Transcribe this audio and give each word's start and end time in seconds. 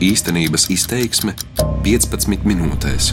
Īstenības 0.00 0.70
izteiksme 0.72 1.34
15 1.84 2.46
minūtēs. 2.48 3.10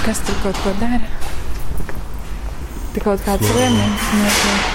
Kas 0.00 0.22
tur 0.24 0.38
kaut 0.40 0.56
ko 0.64 0.72
dara? 0.80 1.04
Tur 2.94 3.04
kaut 3.04 3.26
kāds 3.26 3.44
notiek. 3.44 4.72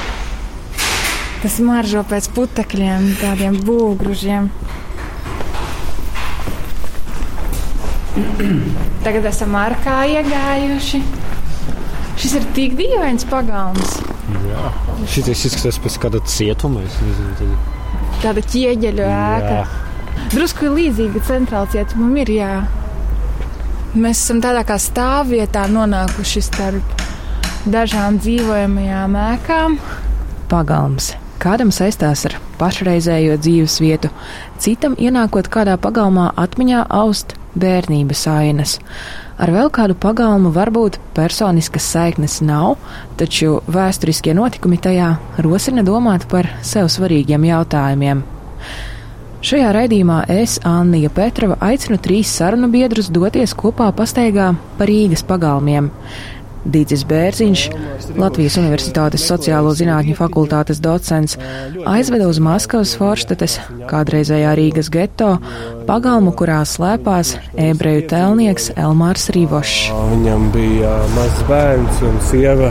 Tas 1.42 1.57
maržo 1.65 2.05
pēc 2.05 2.29
putekļiem, 2.38 3.10
tādiem 3.18 3.57
būgružiem. 3.65 4.52
Tagad 9.01 9.25
esam 9.33 9.57
ārkā 9.57 10.03
iegājuši. 10.19 11.01
Šis 12.21 12.38
ir 12.38 12.49
tik 12.53 12.77
dīvains 12.77 13.25
pagalms. 13.25 13.97
Jā, 14.51 14.69
šis 15.09 15.47
izskatās 15.49 15.81
pēc 15.81 16.01
kāda 16.05 16.21
cietuma. 16.29 16.85
Es 16.85 17.01
nezinu. 17.01 17.55
Tāda 18.21 18.45
ķieģeļu 18.53 19.09
ēka. 19.09 19.63
Jā. 19.63 19.88
Drusku 20.32 20.70
līdzīga 20.71 21.23
centrāla 21.27 21.70
cietumam 21.73 22.13
ir, 22.22 22.34
jā. 22.35 22.52
Mēs 23.91 24.22
esam 24.22 24.40
tādā 24.44 24.63
kā 24.63 24.77
stāvvietā 24.80 25.66
nonākuši 25.72 26.44
starp 26.45 26.94
dažām 27.68 28.21
dzīvojamajām 28.21 29.18
ēkām. 29.26 29.76
Pagalms. 30.52 31.12
Kādam 31.41 31.71
saistās 31.73 32.21
ar 32.30 32.35
pašreizējo 32.59 33.35
dzīves 33.41 33.80
vietu, 33.82 34.12
citam 34.62 34.94
ienākot 34.94 35.49
kādā 35.49 35.73
pagalmā 35.82 36.27
atmiņā 36.38 36.84
aust 36.93 37.34
bērnības 37.57 38.26
ainas. 38.30 38.76
Ar 39.41 39.49
vēl 39.49 39.71
kādu 39.73 39.96
pagalmu 39.98 40.52
varbūt 40.54 40.99
personiskas 41.18 41.88
saiknes 41.96 42.40
nav, 42.46 42.77
taču 43.18 43.57
vēsturiskie 43.66 44.35
notikumi 44.38 44.77
tajā 44.77 45.16
rosina 45.41 45.82
domāt 45.84 46.30
par 46.30 46.48
sev 46.62 46.91
svarīgiem 46.93 47.49
jautājumiem. 47.49 48.21
Šajā 49.41 49.72
raidījumā 49.73 50.20
es, 50.30 50.59
Anna 50.70 51.09
Petrova, 51.09 51.55
aicinu 51.66 51.98
trīs 51.98 52.30
sarunu 52.30 52.68
biedrus 52.70 53.07
doties 53.10 53.55
kopā 53.57 53.88
pastaigā 53.98 54.52
pa 54.77 54.85
Rīgas 54.85 55.24
pagalmiem. 55.26 55.88
Dīdzis 56.62 57.02
Bērziņš, 57.10 57.63
Latvijas 58.21 58.60
Universitātes 58.62 59.24
sociālo 59.26 59.71
zinātņu 59.74 60.13
fakultātes 60.20 60.77
docents, 60.84 61.40
aizveda 61.90 62.27
uz 62.30 62.38
Maskavas 62.38 62.93
forštates, 62.99 63.57
kādreizējā 63.90 64.53
Rīgas 64.59 64.91
geto, 64.94 65.31
pagalmu, 65.90 66.35
kurā 66.38 66.59
slēpās 66.62 67.34
ebreju 67.58 68.06
tēlnieks 68.13 68.75
Elmārs 68.78 69.31
Rīvošs. 69.34 69.90
Viņam 70.13 70.52
bija 70.53 70.94
mazs 71.18 71.41
bērns 71.50 72.06
un 72.06 72.22
sieva, 72.30 72.69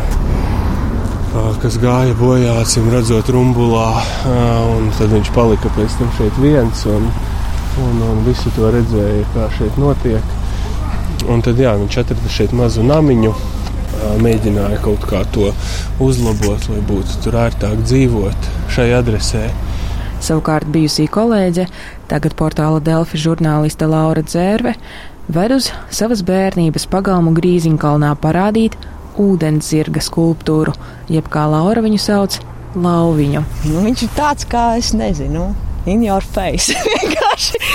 kas 1.63 1.77
gāja 1.79 2.15
bojā, 2.19 2.57
acīm 2.63 2.89
redzot, 2.91 3.29
rumbulā, 3.31 4.03
tad 4.99 5.13
viņš 5.13 5.31
palika 5.37 5.71
pēc 5.77 5.95
tam 6.01 6.11
šeit 6.17 6.41
viens, 6.43 6.83
un, 6.91 7.07
un, 7.85 8.03
un 8.09 8.23
visi 8.27 8.51
to 8.57 8.71
redzēja, 8.75 9.23
kā 9.35 9.47
šeit 9.59 9.79
notiek. 9.79 10.37
Un 11.31 11.45
tad 11.45 11.61
jā, 11.61 11.77
viņš 11.79 11.99
atrada 12.03 12.33
šeit 12.33 12.55
mazu 12.57 12.83
namiņu, 12.87 13.35
mēģināja 14.25 14.81
kaut 14.83 15.05
kā 15.07 15.23
to 15.35 15.51
uzlabot, 16.03 16.67
lai 16.73 16.83
būtu 16.89 17.21
tur 17.25 17.39
ērtāk 17.45 17.85
dzīvot 17.85 18.51
šai 18.73 18.91
adresē. 18.99 19.47
Savukārt 20.21 20.69
bijusī 20.69 21.07
kolēģe, 21.09 21.67
tagad 22.11 22.35
portāla 22.37 22.81
Delfi 22.85 23.21
žurnāliste 23.21 23.87
Laura 23.89 24.25
Dzērve, 24.25 24.75
ved 25.31 25.55
uz 25.55 25.71
savas 25.95 26.25
bērnības 26.27 26.89
pagalmu 26.91 27.33
Grīziņkalnā 27.39 28.17
parādīt 28.21 28.77
ūdenzirga 29.21 30.03
skulptūru, 30.05 30.75
jeb 31.13 31.29
kā 31.33 31.47
Laura 31.51 31.83
viņu 31.85 32.01
sauc, 32.01 32.39
lauviņu. 32.77 33.43
Nu, 33.71 33.83
viņš 33.87 34.07
ir 34.07 34.15
tāds, 34.17 34.47
kā 34.49 34.73
es 34.81 34.95
nezinu. 34.97 35.51
In 35.89 36.03
your 36.05 36.21
face. 36.21 36.75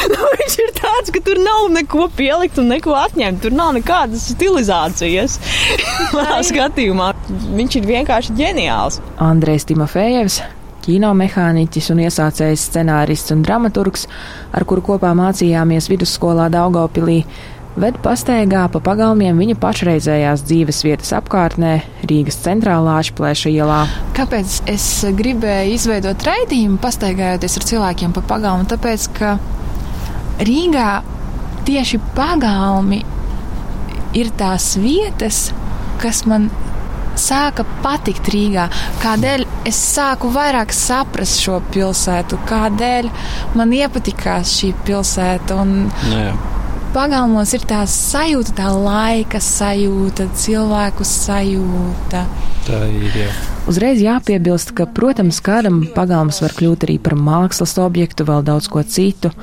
Nu, 0.06 0.22
viņš 0.38 0.56
ir 0.62 0.72
tāds, 0.78 1.10
ka 1.10 1.20
tur 1.26 1.40
nav 1.42 1.72
neko 1.74 2.04
pielikt 2.14 2.60
un 2.62 2.68
neko 2.70 2.94
atņemt. 3.00 3.40
Tur 3.42 3.56
nav 3.56 3.72
nekādas 3.74 4.28
stilizācijas. 4.36 5.40
Manā 6.16 6.38
skatījumā 6.46 7.08
viņš 7.56 7.80
ir 7.80 7.88
vienkārši 7.90 8.36
ģeniāls. 8.38 9.00
Andrejs 9.26 9.66
Timofejevs, 9.72 10.38
kinomehāniķis 10.86 11.90
un 11.96 12.04
iesācējs 12.06 12.68
scenārists 12.70 13.34
un 13.34 13.42
dramaturgs, 13.48 14.06
ar 14.54 14.68
kuru 14.70 14.86
kopā 14.92 15.16
mācījāmies 15.18 15.90
vidusskolā 15.90 16.46
Daugopilī, 16.54 17.24
ved 17.80 17.98
pastaigā 18.04 18.66
pa 18.72 18.80
pagalmiem 18.84 19.38
viņa 19.42 19.58
pašreizējās 19.62 20.44
dzīves 20.48 20.82
vietas 20.88 21.12
apkārtnē 21.18 21.74
Rīgas 22.08 22.40
centrālā 22.46 23.00
Ašplēša 23.02 23.52
ielā. 23.52 23.82
Kāpēc 24.18 24.62
es 24.72 24.88
gribēju 25.18 25.76
izveidot 25.76 26.24
raidījumu, 26.28 26.80
pastaigājoties 26.84 27.60
ar 27.60 27.68
cilvēkiem 27.72 28.16
pa 28.16 28.24
pagalmu? 28.30 28.68
Tāpēc, 28.72 29.10
ka 29.18 29.36
Rīgā 30.46 30.90
tieši 31.68 32.00
pagalmi 32.16 33.02
ir 34.16 34.32
tās 34.40 34.76
vietas, 34.80 35.50
kas 36.02 36.24
man 36.30 36.50
sāka 37.20 37.66
patikt 37.84 38.28
Rīgā. 38.32 38.68
Kādēļ 39.04 39.46
es 39.68 39.80
sāku 39.96 40.32
vairāk 40.36 40.74
saprast 40.76 41.40
šo 41.44 41.62
pilsētu, 41.74 42.40
kādēļ 42.50 43.10
man 43.60 43.72
iepatikās 43.76 44.52
šī 44.60 44.74
pilsēta. 44.88 45.60
Un, 45.64 45.88
Nē. 46.12 46.28
Pagalmos 46.96 47.52
ir 47.52 47.66
tā 47.68 47.82
sajūta, 47.92 48.54
tā 48.56 48.70
laika 48.72 49.42
sajūta, 49.44 50.30
cilvēku 50.40 51.04
sajūta. 51.04 52.22
Tā 52.64 52.80
ir. 52.88 53.18
Jā. 53.20 53.34
Uzreiz 53.68 54.00
jāpiebilst, 54.00 54.72
ka, 54.78 54.88
protams, 54.88 55.42
kādam 55.44 55.82
pagalms 55.92 56.40
var 56.40 56.56
kļūt 56.56 56.86
arī 56.88 56.96
par 57.04 57.18
mākslas 57.20 57.76
objektu, 57.84 58.24
vēl 58.30 58.46
daudz 58.48 58.70
ko 58.72 58.86
citu. 58.88 59.34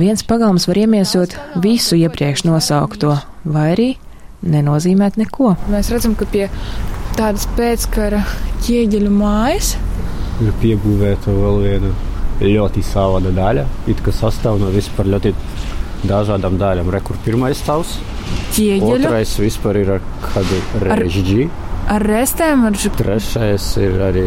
Viens 0.00 0.24
pagalms 0.24 0.64
var 0.70 0.80
iemiesot 0.80 1.36
visu 1.60 2.00
iepriekš 2.00 2.46
nosaukto, 2.48 3.18
vai 3.44 3.66
arī 3.74 3.90
nenozīmēt 4.40 5.20
neko. 5.20 5.58
Mēs 5.74 5.92
redzam, 5.92 6.16
ka 6.16 6.24
pie 6.32 6.48
tādas 7.18 7.44
pēckara 7.58 8.24
ķieģeļu 8.64 9.12
mājas 9.12 9.74
Ir 10.42 10.50
piebūvēta 10.58 11.30
vēl 11.30 11.60
viena 11.62 11.90
ļoti 12.42 12.82
savāda 12.82 13.30
daļa, 13.36 13.68
it 13.92 14.00
kā 14.02 14.10
sastāv 14.14 14.56
no 14.58 14.72
vispār 14.74 15.06
ļoti 15.12 15.30
dažādām 16.08 16.58
daļām. 16.60 16.90
Rekur 16.94 17.18
pirmais 17.24 17.60
stāvs, 17.62 17.96
ķieģeļu 18.56 18.98
otrais 18.98 19.34
vispār 19.40 19.80
ir 19.82 19.92
ar 19.96 20.04
kādu 20.24 20.60
režģi, 20.84 21.48
ar 21.94 22.04
restēm, 22.08 22.64
ar 22.68 22.78
trešais 23.00 23.68
ir 23.82 24.00
arī, 24.08 24.24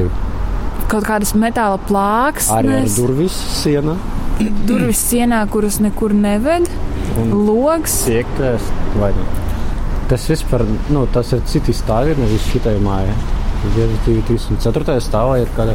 kaut 0.91 1.07
kādas 1.07 1.33
metāla 1.37 1.79
plāksnes, 1.89 2.53
arī 2.59 2.75
ar 2.81 2.91
durvis 2.97 3.37
siena. 3.61 3.97
durvis 4.67 5.01
sienā, 5.09 5.41
kuras 5.49 5.79
nekur 5.83 6.13
neved, 6.13 6.69
Un 7.17 7.31
logs. 7.47 8.03
piektais 8.05 8.61
vai 8.99 9.09
ne? 9.15 9.25
Tas 10.07 10.23
vispār, 10.29 10.63
nu, 10.93 11.05
tas 11.11 11.33
ir 11.35 11.41
citi 11.49 11.73
stāvi, 11.75 12.13
nevis 12.15 12.45
šitai 12.51 12.77
mājai. 12.79 13.15
1, 13.73 13.95
2, 14.05 14.21
3 14.29 14.51
un 14.53 14.59
4 14.63 14.99
stāvā 15.03 15.39
ir 15.41 15.49
kāda 15.57 15.73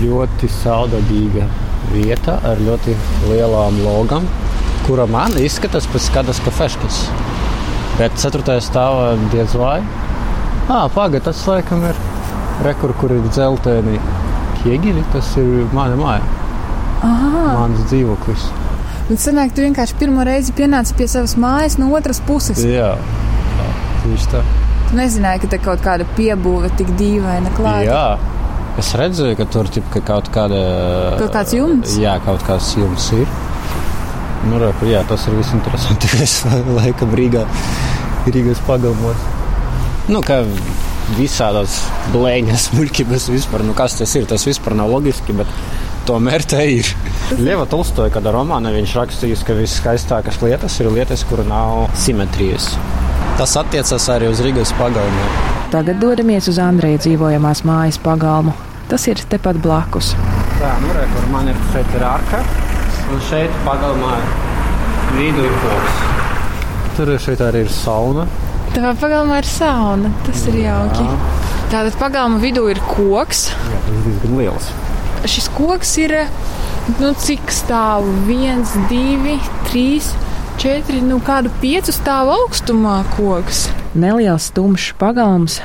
ļoti 0.00 0.48
saudabīga 0.50 1.44
vieta 1.92 2.38
ar 2.46 2.58
ļoti 2.64 2.94
lielām 3.28 3.76
logām, 3.84 4.26
kura 4.86 5.06
man 5.10 5.34
izskatās 5.40 5.86
pēc 5.90 6.08
kādas 6.14 6.40
kafeškas. 6.44 7.02
Bet 7.98 8.16
4. 8.20 8.56
stāvā 8.64 9.10
diez 9.32 9.54
vai. 9.58 9.80
Ah, 10.70 10.86
pagaidi, 10.94 11.24
tas 11.26 11.40
laikam 11.48 11.82
ir 11.88 11.98
rekur, 12.64 12.94
kur 13.00 13.12
ir 13.16 13.26
dzelteni 13.28 13.98
ķieģeļi. 14.62 15.04
Tas 15.12 15.32
ir 15.40 15.66
mana 15.76 15.98
māja, 16.00 16.24
Aha, 17.04 17.44
mans 17.58 17.84
dzīvoklis. 17.90 18.46
un 19.10 19.20
sanāk, 19.20 19.54
tu 19.56 19.64
vienkārši 19.66 19.98
pirmo 20.00 20.24
reizi 20.24 20.54
pienāci 20.56 20.96
pie 20.96 21.08
savas 21.10 21.36
mājas 21.40 21.78
no 21.80 21.90
otras 21.96 22.22
puses. 22.26 22.62
Jā, 22.64 22.94
jā 23.58 23.70
tieši 24.04 24.32
tā. 24.34 24.42
Tu 24.90 24.98
nezināji, 24.98 25.44
ka 25.44 25.52
te 25.54 25.58
kaut 25.62 25.84
kāda 25.84 26.06
piebūve 26.16 26.72
tik 26.78 26.94
dīvaina 26.98 27.52
klāta. 27.56 27.84
Jā, 27.86 28.06
es 28.80 28.94
redzēju, 28.98 29.36
ka 29.38 29.46
tur 29.52 29.68
tip, 29.70 29.86
ka 29.94 30.00
kaut 30.12 30.30
kāda. 30.34 30.62
Kaut 31.20 31.34
kāds 31.36 31.54
jumts? 31.54 31.96
Jā, 32.00 32.16
kaut 32.24 32.42
kāds 32.46 32.72
jumts 32.78 33.10
ir. 33.18 33.26
Nu, 34.48 34.56
re, 34.60 34.70
jā, 34.88 35.02
tas 35.08 35.26
ir 35.28 35.36
visinteresantākais 35.36 36.38
laikam 36.78 37.12
Rīgā, 37.16 37.44
Rīgas 38.30 38.62
pagalmos. 38.68 39.26
Nu, 40.10 40.22
kā 40.26 40.40
visādas 41.18 41.80
blēņas, 42.14 42.70
muļķības 42.76 43.28
vispār. 43.34 43.64
Nu, 43.66 43.76
kas 43.78 43.98
tas 44.00 44.14
ir? 44.18 44.26
Tas 44.30 44.46
vispār 44.48 44.76
nav 44.78 44.92
loģiski, 44.94 45.36
bet 45.36 45.50
tomēr 46.08 46.46
tā 46.48 46.64
ir. 46.78 46.88
Lieva 47.44 47.66
Tolstoja, 47.70 48.12
kad 48.14 48.26
romānā 48.32 48.72
viņš 48.74 48.96
rakstījis, 49.02 49.44
ka 49.46 49.58
viskaistākās 49.58 50.40
lietas 50.44 50.80
ir 50.80 50.90
lietas, 50.94 51.26
kur 51.28 51.44
nav 51.46 51.90
simetrijas. 51.98 52.72
Tas 53.40 53.54
attiecas 53.60 54.08
arī 54.12 54.28
uz 54.32 54.40
Rīgas 54.44 54.72
pagalmiem. 54.80 55.38
Tagad 55.70 56.00
dodamies 56.02 56.48
uz 56.50 56.58
Andreja 56.60 56.98
dzīvojamās 57.00 57.62
mājas 57.68 58.00
pagalmu. 58.02 58.56
Tas 58.90 59.04
ir 59.06 59.20
tepat 59.30 59.60
blakus. 59.62 60.10
Tā, 60.58 60.72
nu, 60.82 60.90
re, 60.96 61.06
kur 61.12 61.28
man 61.30 61.46
ir 61.48 61.60
šeit 61.70 61.94
ir 61.94 62.02
ārka, 62.04 62.42
un 63.10 63.24
šeit 63.28 63.58
pagalmā 63.66 64.14
vidū 65.16 65.44
ir 65.46 65.58
koks. 65.64 65.98
Tur 66.96 67.12
ir 67.14 67.22
šeit 67.22 67.42
arī 67.44 67.64
ir 67.66 67.74
sauna. 67.74 68.26
Tavā 68.74 68.94
pagalmā 69.00 69.40
ir 69.42 69.50
sauna. 69.50 70.12
Tas 70.26 70.46
ir 70.50 70.62
jauki. 70.62 71.06
Tātad 71.70 71.98
pagalma 72.00 72.40
vidū 72.42 72.68
ir 72.70 72.80
koks. 72.90 73.48
Jā, 73.50 73.82
tas 73.86 73.92
ir 73.94 74.06
diezgan 74.08 74.40
liels. 74.40 74.72
Šis 75.30 75.50
koks 75.52 75.98
ir 76.00 76.16
Nu, 76.98 77.12
cik 77.14 77.52
stāvu? 77.52 78.10
Viens, 78.26 78.72
divi, 78.90 79.36
trīs, 79.68 80.08
četri, 80.58 81.02
nu 81.04 81.20
kādu 81.22 81.52
piecu 81.60 81.92
stāvu 81.94 82.32
augstumā 82.34 82.96
koks. 83.14 83.68
Neliels 83.94 84.48
tumšs 84.56 84.94
pagalms, 84.98 85.60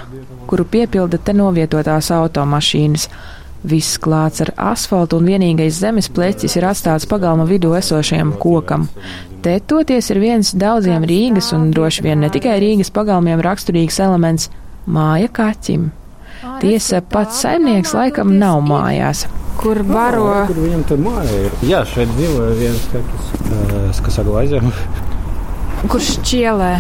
kuru 0.50 0.68
piepilda 0.70 1.18
te 1.18 1.34
novietotās 1.34 2.12
automašīnas. 2.14 3.08
Viss 3.66 3.98
klāts 3.98 4.44
ar 4.44 4.52
asfaltu 4.62 5.18
un 5.18 5.30
vienīgais 5.30 5.80
zemes 5.82 6.10
plecis 6.14 6.54
ir 6.60 6.68
atstāts 6.70 7.08
pagalma 7.10 7.48
vidū 7.50 7.72
esošajam 7.78 8.36
kokam. 8.42 8.88
Te 9.42 9.58
toties 9.60 10.10
ir 10.14 10.20
viens 10.22 10.52
daudziem 10.54 11.06
Rīgas 11.06 11.52
un 11.58 11.72
droši 11.74 12.06
vien 12.06 12.22
ne 12.22 12.30
tikai 12.34 12.60
Rīgas 12.62 12.94
pagalmiem 12.94 13.42
raksturīgs 13.46 14.00
elements- 14.06 14.50
māja 14.98 15.30
kaķim. 15.30 15.90
Tiesa, 16.62 17.02
pats 17.02 17.42
saimnieks 17.42 17.94
laikam 17.98 18.38
nav 18.40 18.62
mājās. 18.62 19.26
Kur 19.58 19.82
baro? 19.84 20.46
Kur 20.48 20.62
viņam 20.62 20.84
tur 20.88 20.98
māja 20.98 21.46
ir? 21.46 21.52
Jā, 21.66 21.82
šeit 21.90 22.10
dzīvo 22.18 22.48
viens 22.60 22.88
kaķis, 22.92 23.30
uh, 23.50 24.02
kas 24.06 24.20
ar 24.20 24.26
aizēm. 24.26 24.72
Kurš 25.90 26.18
šķielē? 26.20 26.72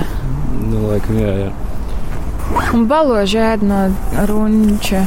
Nu, 0.70 0.88
laikam, 0.90 1.18
jā, 1.22 1.34
jā. 1.46 1.52
Un 2.74 2.86
balo 2.88 3.24
žēd 3.26 3.64
no 3.66 3.88
runča. 4.30 5.06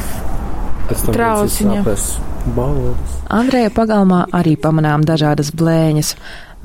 Pēc 0.89 1.05
tam 1.05 1.17
Trauciņa. 1.17 1.81
Andreja 3.39 3.71
pagalmā 3.75 4.23
arī 4.33 4.57
pamanām 4.61 5.05
dažādas 5.05 5.53
blēņas. 5.53 6.15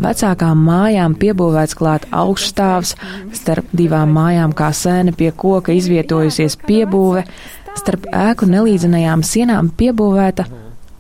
Vecākām 0.04 0.62
mājām 0.66 1.14
piebūvēts 1.22 1.76
klāt 1.78 2.08
augšstāvs, 2.10 2.96
starp 3.38 3.68
divām 3.78 4.16
mājām 4.16 4.56
kā 4.58 4.72
sēne 4.74 5.14
pie 5.14 5.30
koka 5.38 5.76
izvietojusies 5.76 6.58
piebūve, 6.64 7.28
starp 7.78 8.08
ēku 8.10 8.50
nelīdzenajām 8.50 9.22
sienām 9.28 9.70
piebūvēta 9.78 10.48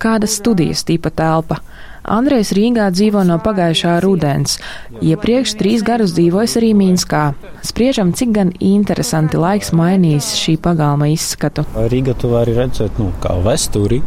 kāda 0.04 0.28
studijas 0.28 0.84
tipa 0.84 1.10
telpa. 1.10 1.62
Andrejs 2.04 2.52
Rīgā 2.52 2.90
dzīvo 2.92 3.22
no 3.24 3.38
pagājušā 3.40 3.94
rudens. 4.04 4.58
Iepriekš 5.00 5.54
trīs 5.56 5.84
gadus 5.88 6.12
dzīvojis 6.18 6.58
arī 6.60 6.74
Mīnskā. 6.76 7.22
Spriežam, 7.64 8.12
cik 8.12 8.34
gan 8.36 8.52
interesanti 8.60 9.40
laiks 9.40 9.72
mainīs 9.72 10.34
šī 10.36 10.58
pagalma 10.60 11.08
izskatu. 11.14 11.64
Rīga 11.94 12.16
tu 12.20 12.34
vari 12.34 12.58
redzēt, 12.58 13.00
nu, 13.00 13.14
kā 13.24 13.38
vesturi. 13.46 14.02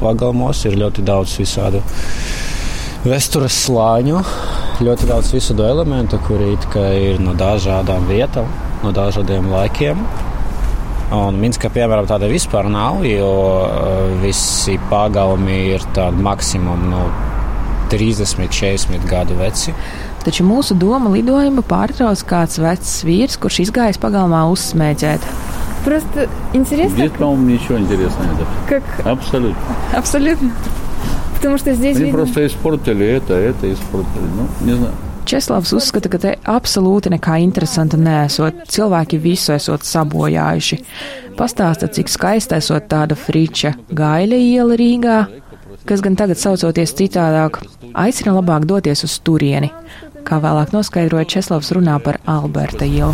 Pagalmos 0.00 0.64
ir 0.64 0.78
ļoti 0.80 1.04
daudz 1.04 1.36
visādu 1.38 1.82
vēstures 3.04 3.58
slāņu, 3.66 4.22
ļoti 4.80 5.10
daudz 5.12 5.34
visādu 5.36 5.66
elementu, 5.68 6.18
kuri 6.24 6.54
ir 6.96 7.20
no 7.20 7.36
dažādām 7.36 8.08
vietām, 8.08 8.48
no 8.82 8.94
dažādiem 8.96 9.52
laikiem. 9.52 10.00
Un 11.14 11.36
Minskā, 11.38 11.68
piemēram, 11.70 12.08
tāda 12.08 12.26
vispār 12.32 12.66
nav, 12.72 13.04
jo 13.04 13.28
uh, 13.60 14.16
visi 14.24 14.78
pagalmi 14.88 15.60
ir 15.76 15.84
tādi 15.94 16.24
maksimum 16.24 16.88
no 16.88 17.04
30, 17.93 18.49
40 18.49 19.05
gadu 19.09 19.35
veci. 19.39 19.73
Taču 20.23 20.43
mūsu 20.43 20.75
doma 20.77 21.09
lidojumu 21.13 21.63
pārtrauc 21.63 22.21
kāds 22.27 22.59
vecs 22.59 22.97
vīrs, 23.07 23.37
kurš 23.39 23.61
izgājis 23.67 23.97
pagalmā 24.01 24.43
uzsmēķēt. 24.51 25.25
Просто 25.85 26.27
интересно, 26.53 26.95
Здесь, 26.97 27.11
по-моему, 27.11 27.49
ничего 27.49 27.79
интересного 27.79 28.33
нет. 28.37 28.47
как 28.67 28.83
Абсолютно. 29.07 29.61
абсолютно. 29.95 30.51
Потому 31.35 31.57
что 31.57 31.73
здесь 31.73 31.95
Они 31.95 32.05
видно. 32.05 32.19
просто 32.19 32.45
испортили 32.45 33.05
это, 33.05 33.33
это 33.33 33.71
испортили. 33.73 34.27
Ну, 34.35 34.65
не 34.67 34.73
знаю. 34.75 34.93
Česlavs 35.25 35.71
uzskata, 35.77 36.09
ka 36.09 36.17
te 36.17 36.31
absolūti 36.43 37.11
nekā 37.13 37.35
interesanta 37.43 37.97
nesot. 38.01 38.63
Cilvēki 38.67 39.19
visu 39.21 39.53
esot 39.53 39.83
sabojājuši. 39.85 40.79
Pastāsta, 41.37 41.87
cik 41.87 42.09
skaista 42.09 42.57
esot 42.57 42.87
tāda 42.89 43.13
friča 43.15 43.75
gaļa 43.93 44.39
iela 44.41 44.73
Rīgā, 44.79 45.17
kas 45.85 46.01
gan 46.01 46.15
tagad 46.17 46.39
saucoties 46.41 46.95
citādāk, 46.97 47.61
aicina 47.94 48.34
labāk 48.36 48.66
doties 48.68 49.04
uz 49.06 49.16
turieni. 49.24 49.70
Kā 50.24 50.40
vēlāk 50.42 50.72
noskaidroja 50.74 51.28
Česlavs 51.36 51.72
runā 51.76 51.98
par 52.02 52.18
Alberta 52.28 52.86
ielu. 52.88 53.12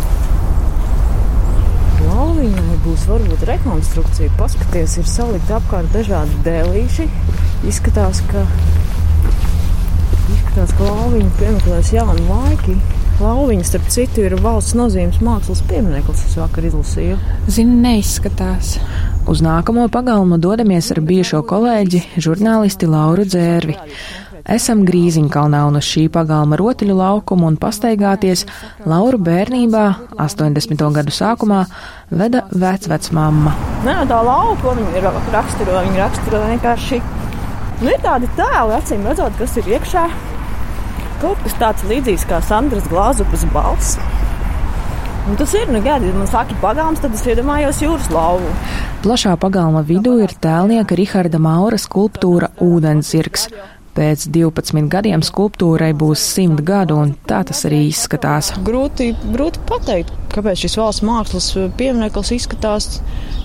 Lauviņai 2.01 2.77
būs 2.85 3.03
varbūt 3.09 3.43
rekonstrukcija. 3.49 4.31
Paskaties, 4.39 4.97
ir 5.01 5.09
salikti 5.09 5.53
apkārt 5.57 5.91
dažādi 5.93 6.39
dēlīši. 6.47 7.05
Izskatās, 7.69 8.23
ka, 8.31 8.45
izskatās, 10.31 10.73
ka 10.77 10.87
lauviņa 10.87 11.35
piemeklēs 11.37 11.93
jaunu 11.97 12.25
laiki. 12.31 12.79
Lauviņa, 13.21 13.67
starp 13.67 13.91
citu, 13.93 14.23
ir 14.25 14.33
valsts 14.41 14.73
nozīmes 14.73 15.19
mākslas 15.21 15.61
piemineklis, 15.69 16.23
es 16.25 16.39
vakar 16.39 16.65
izlasīju. 16.71 17.19
Zini, 17.53 17.77
neizskatās. 17.83 18.79
Uz 19.29 19.43
nākamo 19.45 19.85
pagalmu 19.93 20.39
dodamies 20.41 20.89
ar 20.95 21.03
bijušo 21.05 21.43
kolēģi, 21.45 22.01
žurnālisti 22.17 22.89
Lauru 22.89 23.27
Dzērvi. 23.29 23.77
Esam 24.49 24.81
Grīziņkalnā 24.87 25.59
un 25.69 25.77
uz 25.77 25.85
šī 25.85 26.07
pagalma 26.13 26.57
rotaļu 26.57 26.95
laukumu 26.97 27.45
un 27.51 27.57
pastaigāties 27.61 28.47
Lauru 28.89 29.19
bērnībā, 29.21 29.83
80. 30.17 30.81
gadu 30.95 31.13
sākumā, 31.13 31.65
veda 32.09 32.47
vecvecmamma. 32.49 33.53
Nē, 33.85 33.99
tā 34.09 34.21
lauka, 34.25 34.73
ir 34.97 35.05
raksturo, 35.35 35.77
viņi 35.85 36.01
raksturo 36.01 36.41
vienkārši. 36.47 37.01
Nu, 37.81 37.89
ir 37.89 38.01
tādi 38.01 38.29
tēli, 38.37 38.77
acīm 38.77 39.05
redzot, 39.09 39.37
kas 39.37 39.57
ir 39.61 39.69
iekšā. 39.75 40.07
Kaut 41.21 41.37
kas 41.45 41.57
tāds 41.61 41.85
līdzīgs 41.89 42.25
kā 42.29 42.41
Sandras 42.45 42.89
Glāzupas 42.89 43.45
balss. 43.53 43.99
Un 45.29 45.37
tas 45.37 45.53
ir, 45.53 45.69
nu, 45.69 45.83
gadi, 45.85 46.09
man 46.17 46.29
saka, 46.29 46.57
pagalms, 46.63 47.01
tad 47.03 47.13
es 47.13 47.21
iedomājos 47.29 47.83
jūras 47.83 48.09
lauvu. 48.09 48.49
Plašā 49.05 49.35
pagalma 49.41 49.83
vidū 49.85 50.15
ir 50.21 50.33
tēlnieka 50.41 50.97
Riharda 50.97 51.37
Maura 51.41 51.77
skulptūra 51.81 52.49
Ūdenzirgs. 52.61 53.47
Pēc 53.91 54.29
12 54.31 54.87
gadiem 54.91 55.23
skulptūrai 55.25 55.91
būs 55.99 56.21
100 56.37 56.63
gadu, 56.63 56.95
un 57.03 57.09
tā 57.27 57.41
tas 57.47 57.65
arī 57.67 57.81
izskatās. 57.89 58.53
Grūti, 58.63 59.09
grūti 59.33 59.59
pateikt, 59.67 60.13
kāpēc 60.31 60.63
šis 60.63 60.77
valsts 60.79 61.03
mākslas 61.03 61.49
piemineklis 61.79 62.31
izskatās 62.37 63.01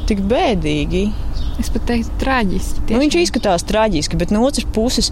tik 0.07 0.23
bēdīgi. 0.31 1.09
Es 1.57 1.71
pat 1.73 1.87
teiktu, 1.89 2.13
traģiski. 2.21 2.83
Nu, 2.93 3.01
viņš 3.01 3.17
izskatās 3.19 3.65
traģiski, 3.67 4.19
bet 4.21 4.33
no 4.35 4.43
otras 4.47 4.69
puses, 4.77 5.09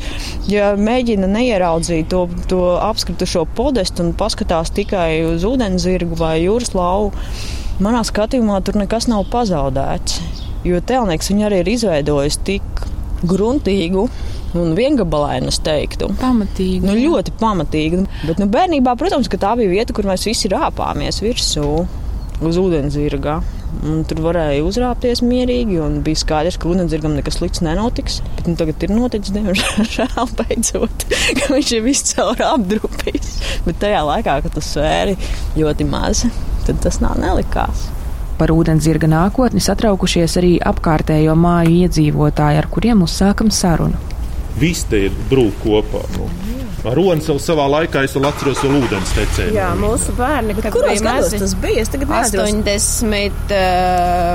ja 0.47 0.75
mēģina 0.77 1.27
neieraudzīt 1.33 2.11
to, 2.13 2.27
to 2.51 2.61
apskritušo 2.85 3.47
podestu 3.57 4.05
un 4.05 4.13
paskatās 4.19 4.71
tikai 4.77 5.25
uz 5.33 5.47
ūdenzirgu 5.49 6.19
vai 6.21 6.37
jūras 6.45 6.75
lauvu, 6.77 7.15
manā 7.83 8.05
skatījumā 8.07 8.61
tur 8.63 8.79
nekas 8.79 9.09
nav 9.11 9.25
pazaudēts. 9.33 10.21
Jo 10.69 10.85
tēlnieks 10.85 11.33
viņu 11.33 11.49
arī 11.49 11.65
ir 11.65 11.75
izveidojis 11.75 12.39
tik 12.45 12.85
gruntīgu 13.25 14.07
un 14.59 14.75
viengabalainu, 14.79 15.51
es 15.53 15.61
teiktu. 15.65 16.11
Pamatīgi. 16.21 16.85
Nu, 16.87 16.95
ļoti 16.99 17.35
pamatīgi. 17.41 18.05
Bet 18.29 18.41
nu, 18.43 18.49
bērnībā, 18.53 18.95
protams, 19.01 19.31
ka 19.31 19.41
tā 19.41 19.55
bija 19.61 19.73
vieta, 19.73 19.97
kur 19.97 20.09
mēs 20.09 20.27
visi 20.29 20.51
rāpāmies 20.53 21.21
virsū 21.25 21.69
uz 22.45 22.59
ūdenzirga. 22.61 23.39
Un 23.85 24.05
tur 24.07 24.21
varēja 24.23 24.63
uzrāpties 24.65 25.21
mierīgi, 25.27 25.81
un 25.83 25.99
bija 26.07 26.21
skaidrs, 26.21 26.59
ka 26.61 26.69
ūdenzirgam 26.71 27.17
nekas 27.17 27.41
slikts 27.41 27.63
nenotiks. 27.65 28.21
Bet 28.37 28.47
nu, 28.51 28.55
tagad 28.59 28.87
ir 28.87 28.95
noticis, 28.95 29.35
diemžēl, 29.35 30.31
beidzot, 30.39 31.07
ka 31.41 31.51
viņš 31.51 31.75
ir 31.75 31.85
viscaur 31.85 32.45
apdrupījis. 32.53 33.35
Bet 33.67 33.83
tajā 33.83 34.05
laikā, 34.07 34.39
kad 34.47 34.57
tas 34.61 34.71
svēri 34.77 35.19
ļoti 35.59 35.89
maz, 35.91 36.25
tad 36.69 36.81
tas 36.85 37.03
nav 37.03 37.19
nelikās. 37.21 37.89
Par 38.39 38.51
ūdenzirga 38.51 39.07
nākotni 39.11 39.63
satraukušies 39.63 40.41
arī 40.41 40.57
apkārtējo 40.71 41.37
māju 41.39 41.85
iedzīvotāji, 41.85 42.63
ar 42.63 42.71
kuriem 42.71 43.05
uzsākam 43.07 43.53
sarunu. 43.55 44.14
Viss 44.61 44.85
te 44.91 45.07
ir 45.09 45.13
brūk 45.31 45.57
kopā. 45.65 46.05
Nu. 46.19 46.29
Ronis 46.85 47.25
jau 47.31 47.39
savā 47.41 47.65
laikā, 47.73 48.03
es 48.05 48.13
vēl 48.13 48.27
atceros, 48.29 48.59
vēl 48.61 48.75
ūdens 48.83 49.13
tecēja. 49.17 49.53
Jā, 49.57 49.69
mūsu 49.81 50.13
bērni, 50.19 50.53
kad 50.61 50.75
bija 50.77 51.01
mazi, 51.07 51.39
tas 51.41 51.55
bija? 51.63 51.81
Es 51.81 51.89
tagad 51.89 52.11
neatceros. 52.13 52.51
89. 52.53 53.33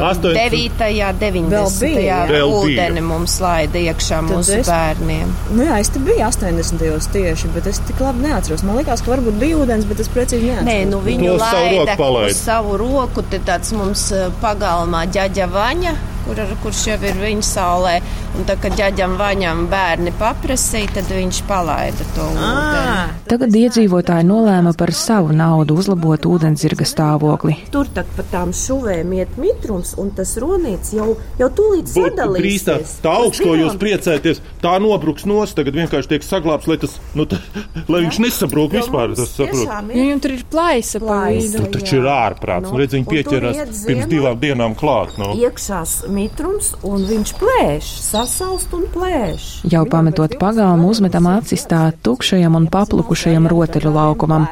80. 0.02 1.14
90. 1.20 1.80
bija, 1.84 2.02
jā. 2.08 2.18
Vēl 2.32 2.50
bija. 2.50 2.88
ūdeni 2.88 3.04
mums 3.06 3.36
laida 3.44 3.78
iekšā 3.84 4.20
Tad 4.24 4.30
mūsu 4.32 4.58
es- 4.60 4.68
bērniem. 4.72 5.30
Nu, 5.54 5.64
jā, 5.68 5.78
es 5.80 5.90
te 5.94 6.00
biju 6.00 6.26
80. 6.26 7.08
tieši, 7.14 7.48
bet 7.54 7.68
es 7.68 7.80
tik 7.88 8.00
labi 8.02 8.26
neatceros. 8.26 8.64
Man 8.64 8.78
liekas, 8.82 9.02
ka 9.06 9.12
varbūt 9.14 9.40
bija 9.40 9.58
ūdens, 9.64 9.86
bet 9.90 10.00
es 10.00 10.10
precīzi 10.10 10.50
neatceros. 10.50 10.66
Nē, 10.74 10.88
nu 10.90 11.02
viņu 11.06 11.26
To 11.36 11.40
savu 11.40 11.66
laida 11.66 11.86
roku 11.86 12.02
palaida. 12.04 12.32
uz 12.34 12.38
savu 12.44 12.78
roku. 12.78 13.22
Te 13.30 13.40
tāds 13.46 13.72
mums 13.78 14.12
pagalmā 14.42 15.06
ģaģa 15.14 15.48
vaņa, 15.54 15.94
kur, 16.29 16.55
kurš 16.63 16.81
jau 16.88 16.98
ir 17.05 17.19
viņa 17.19 17.45
saulē. 17.45 17.95
Un 18.38 18.45
tā, 18.48 18.55
kad 18.62 18.75
ģaģam 18.77 19.15
vaņam 19.19 19.65
bērni 19.71 20.13
paprasīja, 20.19 20.93
tad 21.00 21.09
viņš 21.12 21.41
palaida 21.50 22.05
to 22.15 22.25
ūdeni. 22.29 23.17
Tagad 23.29 23.55
iedzīvotāji 23.59 24.27
nolēma 24.29 24.74
par 24.77 24.93
savu 24.95 25.36
naudu 25.36 25.77
uzlabot 25.79 26.25
ūdenzirga 26.29 26.88
stāvokli. 26.88 27.57
Tur 27.74 27.89
tad 27.93 28.09
pa 28.15 28.25
tām 28.31 28.53
šuvēm 28.55 29.13
iet 29.19 29.36
mitrums, 29.41 29.95
un 30.01 30.13
tas 30.17 30.36
ronīts 30.41 30.93
jau, 30.95 31.12
jau 31.41 31.50
tūlīt 31.59 31.91
sadalīsies. 31.91 32.65
drīz 32.65 32.95
tā, 33.03 33.15
ko 33.43 33.55
jūs 33.59 33.77
priecājaties, 33.81 34.41
tā 34.63 34.75
nobruks 34.81 35.27
nos, 35.29 35.53
tagad 35.57 35.77
vienkārši 35.77 36.13
tiek 36.15 36.25
saglabāts, 36.25 36.69
lai, 36.69 36.79
tas, 36.81 36.98
nu, 37.17 37.27
tā, 37.29 37.41
lai 37.91 38.03
viņš 38.07 38.21
nesabrūk 38.25 38.77
vispār. 38.79 39.15
Tas 39.19 39.36
saprot. 39.36 39.65
Jo 39.89 40.05
viņam 40.05 40.24
tur 40.24 40.36
ir 40.38 40.45
plaisa 40.50 41.01
Plaisa. 41.03 41.45
vidu. 41.45 41.65
Nu, 41.65 41.74
taču 41.74 42.00
ir 42.00 42.09
ārprāts. 42.09 42.69
Nu, 42.69 42.79
Nu, 42.79 42.86
redz, 42.86 42.95
viņi 42.95 43.05
tur 43.07 43.15
pieķerās 43.17 43.81
pirms 43.88 44.07
divām 44.12 44.38
dienām 44.39 44.75
klāt. 44.77 45.15
Nu. 45.19 45.31
Iekšās 45.36 45.95
mitrums, 46.20 46.74
un 46.84 47.04
viņš 47.08 47.34
plēš, 47.40 47.90
sasalst 48.04 48.74
un 48.76 48.86
plēš. 48.94 49.48
Jau 49.72 49.86
pametot 49.90 50.36
pagalmu, 50.42 50.90
uzmetam 50.92 51.30
acis 51.32 51.64
tā 51.70 51.90
tukšajam 52.06 52.58
un 52.60 52.68
paplukušajam 52.72 53.48
rotaļu 53.52 53.94
laukumam. 53.96 54.48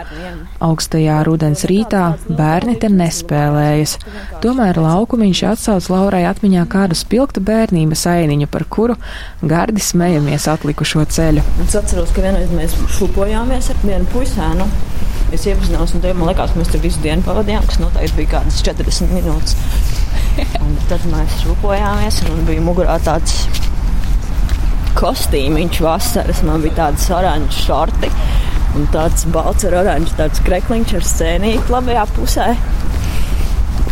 Augstajā 0.64 1.20
rudens 1.28 1.66
rītā 1.70 2.04
bērni 2.30 2.78
te 2.82 2.90
nespēlējas. 2.90 3.98
Tomēr 4.42 4.80
laukumiņš 4.82 5.44
atsauc 5.52 5.90
Laurai 5.94 6.24
atmiņā 6.30 6.66
kādu 6.72 6.98
spilgtu 6.98 7.44
bērnības 7.46 8.08
ainiņu, 8.14 8.50
par 8.50 8.66
kuru 8.66 8.98
gardi 9.44 9.84
smejamies 9.84 10.48
atlikušo 10.50 11.06
ceļu. 11.18 11.46
Es 11.68 11.78
atceros, 11.78 12.14
ka 12.16 12.26
vienreiz 12.26 12.54
mēs 12.56 12.78
šūpojāmies 12.98 13.74
ar 13.74 13.84
vienu 13.86 14.10
puisēnu. 14.16 14.72
Es 15.36 15.44
iepazinos, 15.44 15.92
un 15.92 16.04
man 16.16 16.30
liekas, 16.30 16.54
ka 16.54 16.62
mēs 16.62 16.70
tur 16.72 16.80
visu 16.80 17.02
dienu 17.04 17.26
pavadījām, 17.26 17.66
kas 17.68 17.82
noteikti 17.82 18.22
bija 18.22 18.38
kādas 18.38 18.62
40 18.64 19.12
minūtes. 19.12 19.58
Un 20.64 20.78
tad 20.88 21.04
mēs 21.12 21.42
šūpojāmies, 21.42 22.22
un 22.30 22.46
bija 22.48 22.62
mugurā 22.64 22.96
tāds 23.04 23.48
kostīmiņš 24.98 25.80
vasaras. 25.84 26.44
Man 26.48 26.64
bija 26.64 26.78
tāds 26.80 27.10
oranžs 27.14 27.60
šorti 27.66 28.12
un 28.78 28.88
tāds 28.94 29.26
balts 29.34 29.66
ar 29.68 29.78
oranžu, 29.82 30.14
tāds 30.18 30.42
krekliņš 30.46 30.96
ar 31.00 31.08
sēnīti 31.12 31.74
labajā 31.74 32.06
pusē. 32.16 32.48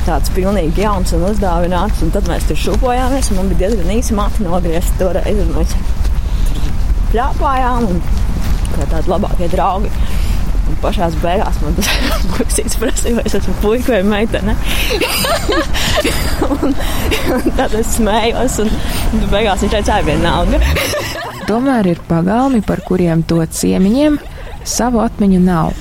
Tāds 0.05 0.29
pilnīgi 0.35 0.85
jauns 0.85 1.15
un 1.17 1.25
uzdāvināts. 1.31 2.03
Un 2.05 2.13
tad 2.13 2.29
mēs 2.29 2.45
tur 2.49 2.61
šūpojāmies, 2.61 3.31
un 3.31 3.41
man 3.41 3.51
bija 3.51 3.65
diezgan 3.65 3.95
īsa 3.95 4.17
mati 4.17 4.45
nogriezta 4.45 4.99
toreiz. 5.01 5.41
Un 5.41 5.55
mēs 5.57 5.73
tur 5.73 7.09
pļāpājām, 7.13 7.89
un 7.89 8.03
kā 8.75 8.89
tādi 8.91 9.11
labākie 9.11 9.49
draugi. 9.49 9.91
Un 10.65 10.77
pašā 10.81 11.09
beigās 11.21 11.59
man 11.61 11.75
tas 11.77 11.89
puisis 12.33 12.77
prasīja, 12.81 13.19
vai 13.19 13.25
es 13.29 13.37
esmu 13.37 13.55
puika 13.61 13.93
vai 13.93 14.03
meitene. 14.07 14.55
un, 16.55 16.73
un 17.37 17.49
tad 17.57 17.75
es 17.77 17.95
smējos, 17.99 18.61
un, 18.65 18.71
un 19.13 19.27
beigās 19.33 19.65
viņš 19.65 19.75
teica, 19.77 19.99
ka 19.99 20.07
vienalga. 20.09 20.61
Tomēr 21.49 21.91
ir 21.91 22.01
pagalmi, 22.09 22.63
par 22.65 22.81
kuriem 22.87 23.21
to 23.29 23.43
ciemiņiem 23.45 24.17
savu 24.65 25.03
atmiņu 25.03 25.39
nav. 25.45 25.75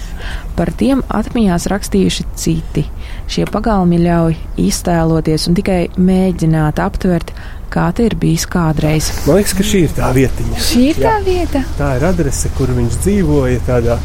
Par 0.59 0.71
tiem 0.77 1.01
atmiņās 1.13 1.67
rakstījuši 1.73 2.27
citi. 2.39 2.85
Šie 3.33 3.47
pagalmi 3.51 3.99
ļauj 4.05 4.37
iztēloties 4.61 5.49
un 5.49 5.57
tikai 5.57 5.79
mēģināt 5.97 6.81
aptvert, 6.85 7.33
kā 7.73 7.89
te 7.97 8.07
ir 8.07 8.17
bijis 8.21 8.45
kādreiz. 8.51 9.09
Man 9.25 9.41
liekas, 9.41 9.57
ka 9.57 9.67
šī 9.67 9.83
ir 9.89 9.97
tā 9.97 10.13
vietiņa. 10.15 10.61
Šī 10.69 10.85
ir 10.93 11.01
tā 11.01 11.17
vieta. 11.25 11.65
Tā 11.79 11.95
ir 11.99 12.07
adrese, 12.07 12.53
kur 12.59 12.71
viņš 12.77 13.01
dzīvoja 13.03 13.65
tādā 13.67 13.99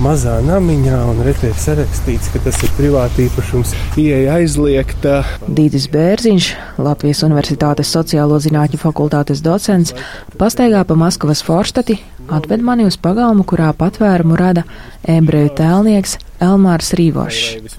mazā 0.00 0.38
namiņā, 0.46 0.98
un 1.10 1.20
reti 1.26 1.50
ir 1.50 1.58
sarakstīts, 1.58 2.30
ka 2.32 2.40
tas 2.46 2.58
ir 2.64 2.72
privāti 2.78 3.26
īpašums. 3.26 3.74
Ieja 4.00 4.38
aizliegta. 4.38 5.20
Dīdis 5.46 5.88
Bērziņš, 5.92 6.48
Latvijas 6.82 7.22
Universitātes 7.26 7.92
sociālo 7.92 8.38
zinātņu 8.42 8.80
fakultātes 8.80 9.42
docents, 9.44 9.94
pastaigā 10.40 10.84
pa 10.88 10.96
Maskavas 10.98 11.44
forštati, 11.44 11.98
atved 12.32 12.64
mani 12.64 12.86
uz 12.88 12.96
pagalmu, 12.96 13.44
kurā 13.48 13.72
patvērumu 13.76 14.38
rada 14.38 14.64
ebreju 15.08 15.52
tēlnieks 15.58 16.16
Elmārs 16.42 16.92
Rīvošs. 16.98 17.74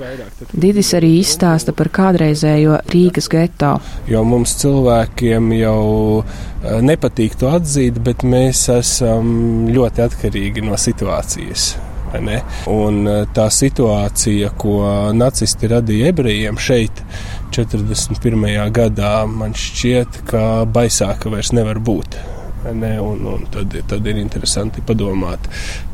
Didis 0.54 0.94
arī 0.98 1.16
izstāsta 1.20 1.76
par 1.76 1.90
kādreizējo 1.94 2.80
Rīgas 2.94 3.30
geto. 3.32 3.76
Jo 4.08 4.24
mums 4.28 4.56
cilvēkiem 4.62 5.52
jau 5.58 5.80
eh, 6.24 6.78
nepatīk 6.84 7.40
to 7.40 7.52
atzīt, 7.52 8.00
bet 8.04 8.24
mēs 8.28 8.68
esam 8.78 9.34
ļoti 9.74 10.08
atkarīgi 10.08 10.68
no 10.68 10.80
situācijas. 10.80 11.74
Un 12.72 13.08
eh, 13.10 13.24
tā 13.36 13.48
situācija, 13.54 14.54
ko 14.60 14.78
nacisti 15.18 15.70
radīja 15.72 16.12
ebrejiem 16.14 16.60
šeit, 16.62 17.04
41. 17.54 18.46
gadā, 18.74 19.16
man 19.30 19.58
šķiet, 19.58 20.24
ka 20.30 20.46
baisāka 20.70 21.34
vairs 21.34 21.54
nevar 21.56 21.82
būt. 21.84 22.18
Ne, 22.72 23.02
un, 23.02 23.26
un 23.28 23.44
tad, 23.52 23.74
tad 23.88 24.06
ir 24.08 24.18
interesanti 24.22 24.82
padomāt, 24.88 25.50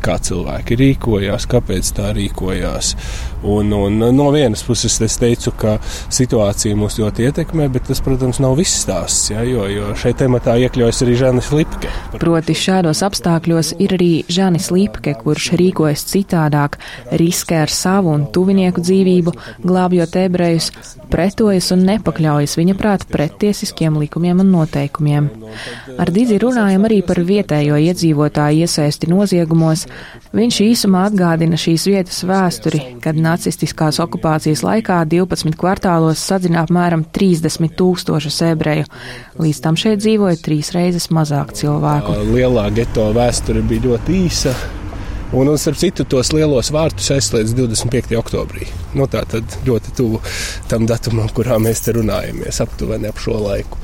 kā 0.06 0.20
cilvēki 0.22 0.78
rīkojās, 0.78 1.48
kāpēc 1.50 1.90
tā 1.98 2.12
rīkojās. 2.14 2.92
Un, 3.50 3.74
un 3.74 3.98
no 4.14 4.28
vienas 4.36 4.62
puses 4.68 5.00
es 5.02 5.18
teicu, 5.18 5.54
ka 5.58 5.78
situācija 6.14 6.78
mūs 6.78 7.00
ļoti 7.02 7.26
ietekmē, 7.30 7.70
bet 7.74 7.90
tas, 7.90 8.04
protams, 8.06 8.42
nav 8.44 8.58
viss 8.60 8.84
stāsts, 8.84 9.32
ja, 9.34 9.42
jo, 9.48 9.66
jo 9.72 9.90
šeit 9.98 10.20
tematā 10.22 10.60
iekļaujas 10.66 11.04
arī 11.06 11.18
Žanis 11.24 11.52
Lipke. 11.56 11.92
Proti 12.20 12.58
šādos 12.58 13.02
apstākļos 13.08 13.74
ir 13.82 13.98
arī 13.98 14.12
Žanis 14.30 14.70
Lipke, 14.76 15.16
kurš 15.24 15.54
rīkojas 15.60 16.06
citādāk, 16.12 16.78
riskē 17.10 17.64
ar 17.66 17.74
savu 17.74 18.14
un 18.14 18.30
tuvinieku 18.36 18.84
dzīvību, 18.86 19.36
glābjot 19.66 20.20
ebrejus, 20.22 20.74
pretojas 21.12 21.72
un 21.76 21.84
nepakļaujas 21.88 22.56
viņa 22.60 22.76
prāt 22.80 23.06
prettiesiskiem 23.12 23.98
likumiem 24.02 24.44
un 24.44 24.52
noteikumiem. 24.54 25.30
Ar 26.00 26.12
Didzi 26.14 26.40
runājam 26.42 26.88
arī 26.88 27.02
par 27.06 27.22
vietējo 27.26 27.80
iedzīvotāju 27.90 28.66
iesaisti 28.66 29.10
noziegumos. 29.12 29.86
Viņš 30.36 30.60
īsumā 30.66 31.06
atgādina 31.10 31.58
šīs 31.60 31.88
vietas 31.90 32.22
vēsturi, 32.30 32.82
kad 33.04 33.18
nacistiskās 33.20 34.00
okupācijas 34.04 34.64
laikā 34.66 35.02
12 35.10 35.58
kvartālos 35.60 36.22
sadzina 36.22 36.64
apmēram 36.66 37.06
30 37.16 37.76
tūkstošus 37.80 38.42
ebreju. 38.52 38.90
Līdz 39.42 39.64
tam 39.66 39.80
šeit 39.80 40.04
dzīvoja 40.04 40.42
trīs 40.46 40.74
reizes 40.76 41.10
mazāk 41.14 41.56
cilvēku. 41.58 42.20
Lielā 42.34 42.70
geto 42.76 43.10
vēsture 43.16 43.66
bija 43.66 43.90
ļoti 43.90 44.22
īsa. 44.28 44.58
Un, 45.32 45.48
un 45.48 45.58
starp 45.62 45.78
citu, 45.78 46.04
tos 46.10 46.32
lielos 46.34 46.72
vārtus 46.74 47.12
aizslēdz 47.14 47.52
25. 47.54 48.16
oktobrī. 48.18 48.66
Nu, 48.98 49.06
tā 49.12 49.22
tad 49.30 49.60
ļoti 49.68 49.96
tuvu 49.98 50.22
tam 50.70 50.88
datumam, 50.90 51.30
kurā 51.36 51.60
mēs 51.62 51.84
te 51.86 51.94
runājamies, 51.98 52.62
aptuveni 52.64 53.10
ap 53.12 53.22
šo 53.22 53.38
laiku. 53.44 53.78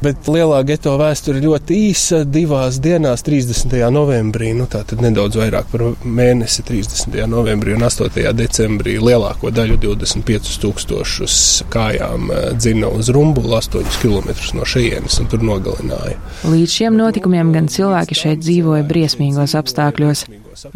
Bet 0.00 0.28
lielā 0.32 0.62
geto 0.64 0.94
vēsture 0.96 1.42
ļoti 1.44 1.76
īsa. 1.90 2.22
Divās 2.24 2.78
dienās, 2.80 3.20
30. 3.26 3.74
novembrī, 3.92 4.54
nu 4.56 4.64
tā 4.70 4.80
tad 4.88 5.02
nedaudz 5.04 5.36
vairāk 5.36 5.68
par 5.68 5.84
mēnesi, 6.04 6.64
30. 6.64 7.18
novembrī 7.28 7.74
un 7.76 7.84
8. 7.84 8.08
decembrī 8.36 8.96
lielāko 8.96 9.52
daļu 9.52 9.76
25,000 9.84 11.68
kājām 11.72 12.32
eh, 12.32 12.48
dzina 12.56 12.88
uz 12.96 13.12
rumbulu 13.12 13.52
8 13.58 14.00
km 14.00 14.32
no 14.56 14.64
šejienes 14.64 15.20
un 15.20 15.28
tur 15.28 15.44
nogalināja. 15.44 16.16
Līdz 16.48 16.78
šiem 16.78 16.96
notikumiem 16.96 17.52
gan 17.52 17.68
cilvēki 17.68 18.16
šeit 18.16 18.40
dzīvoja 18.40 18.88
briesmīgos 18.88 19.52
apstākļos. 19.60 20.24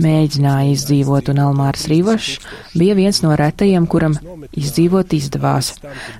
Mēģināja 0.00 0.70
izdzīvot, 0.72 1.28
un 1.32 1.40
Elmārs 1.44 1.88
Rīvošs 1.90 2.44
bija 2.78 2.94
viens 2.96 3.18
no 3.24 3.34
retajiem, 3.36 3.73
kuram 3.90 4.14
izdzīvot 4.54 5.14
izdevās. 5.16 5.72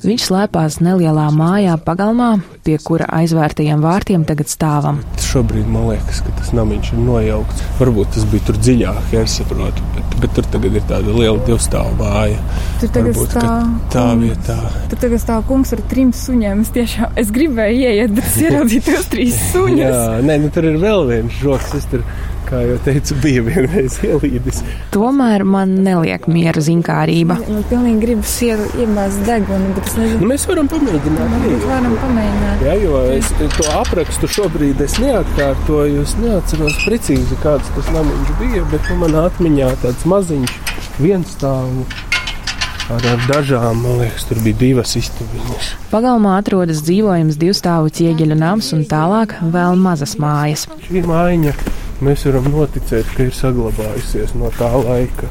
Viņš 0.03 0.25
slēpās 0.29 0.81
nelielā 0.83 1.29
mājā 1.35 1.77
pagalmā, 1.87 2.33
pie 2.67 2.75
kura 2.83 3.07
aizvērtajiem 3.21 3.85
vārtiem 3.85 4.25
tagad 4.27 4.51
stāvam. 4.51 4.99
Šobrīd 5.23 5.69
man 5.71 5.87
liekas, 5.93 6.21
ka 6.27 6.35
tas 6.41 6.51
namiņš 6.57 6.91
ir 6.97 7.03
nojaukts. 7.07 7.63
Varbūt 7.79 8.13
tas 8.17 8.27
bija 8.33 8.49
tur 8.49 8.59
dziļāk, 8.59 9.15
ja 9.15 9.23
es 9.29 9.39
saprotu, 9.39 9.87
bet, 9.95 10.19
bet 10.25 10.37
tur 10.37 10.51
tagad 10.57 10.79
ir 10.81 10.87
tāda 10.91 11.15
liela 11.15 11.39
divstāvu 11.47 11.95
māja. 12.01 12.43
Tur 12.83 12.93
tagad 12.99 13.15
Varbūt, 13.15 13.39
stāv 13.39 13.73
tā 13.95 14.05
vietā. 14.21 14.59
Tur 14.91 15.03
tagad 15.07 15.23
stāv 15.23 15.47
kungs 15.49 15.75
ar 15.77 15.83
trim 15.95 16.13
suņiem. 16.17 16.67
Es 16.67 16.75
tiešām 16.75 17.19
es 17.23 17.33
gribēju 17.35 17.81
ieiet, 17.87 18.15
bet 18.19 18.31
es 18.33 18.39
ieraudzīju 18.49 18.87
tos 18.91 19.11
trīs 19.15 19.41
suņus. 19.53 19.87
Jā, 19.87 20.05
nē, 20.27 20.41
nu 20.43 20.53
tur 20.55 20.71
ir 20.73 20.81
vēl 20.83 21.07
viens 21.13 21.43
žoks. 21.43 21.75
Es 21.79 21.89
tur 21.91 22.05
kā 22.55 22.61
jau 22.69 22.77
teicu, 22.87 23.17
bija 23.23 23.43
vienreiz 23.49 23.99
ielīdis. 24.07 24.61
Tomēr 24.95 25.45
man 25.49 25.75
neliek 25.85 26.29
miera 26.31 26.63
zinkārība. 26.63 27.39
Man 27.49 27.67
pilnīgi 27.71 28.03
gribas 28.05 28.37
iemāzt 28.45 29.25
degunu, 29.27 29.73
bet 29.77 29.91
es 29.91 29.99
nezinu. 29.99 30.23
Nu, 30.23 30.31
mēs 30.31 30.47
varam 30.51 30.71
pamēģināt. 30.71 31.37
Mēs 31.45 31.67
varam 31.71 31.99
pamēģināt. 32.05 32.65
Jā, 32.69 32.79
jo 32.85 33.03
es 33.17 33.33
to 33.59 33.69
aprakstu 33.75 34.31
šobrīd 34.39 34.83
es 34.85 34.97
neatkārtoju, 35.03 36.07
es 36.07 36.17
neatceros 36.23 36.81
precīzi, 36.87 37.39
kāds 37.43 37.71
tas 37.77 37.93
namiņš 37.95 38.35
bija, 38.41 38.65
bet 38.73 38.91
nu, 38.93 39.03
manā 39.05 39.29
atmiņā 39.31 39.75
tāds 39.85 40.09
maziņš 40.15 40.59
viens 41.03 41.39
stāvu. 41.39 41.87
Ar, 42.93 43.01
ar 43.09 43.23
dažām, 43.25 43.79
man 43.81 44.03
liekas, 44.03 44.27
tur 44.29 44.43
bija 44.45 44.59
divas 44.61 44.91
istabiņas. 45.01 45.71
Pagalmā 45.89 46.35
atrodas 46.43 46.83
dzīvojams 46.85 47.39
divstāvu 47.41 47.89
ķieģeļu 47.97 48.37
nams 48.37 48.69
un 48.77 48.85
tālāk 48.91 49.33
vēl 49.55 49.81
mazas 49.81 50.19
mājas. 50.21 50.67
Šī 50.85 51.01
mājiņa 51.09 51.55
mēs 52.03 52.25
varam 52.29 52.49
noticēt, 52.51 53.11
ka 53.17 53.27
ir 53.29 53.35
saglabājusies 53.37 54.35
no 54.39 54.51
tā 54.59 54.71
laika. 54.75 55.31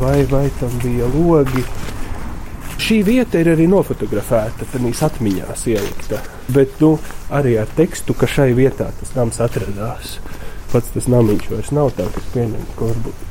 Vai, 0.00 0.22
vai 0.30 0.46
tam 0.60 0.72
bija 0.84 1.08
logi? 1.10 1.64
Šī 2.80 3.00
vieta 3.04 3.40
ir 3.42 3.50
arī 3.52 3.66
nofotografēta, 3.68 4.68
tādās 4.72 5.02
atmiņās 5.04 5.66
ielikta. 5.68 6.22
Bet 6.54 6.78
nu, 6.80 6.94
arī 7.28 7.58
ar 7.60 7.68
tekstu, 7.76 8.16
ka 8.16 8.28
šai 8.30 8.52
vietā 8.56 8.88
tas 9.00 9.12
nams 9.18 9.40
atradās. 9.44 10.16
Pats 10.70 10.94
tas 10.94 11.10
namiņš 11.10 11.50
vairs 11.50 11.74
nav 11.76 11.92
tā, 11.98 12.06
kas 12.14 12.30
pieņem, 12.32 12.64
ka 12.78 12.88
varbūt, 12.88 13.28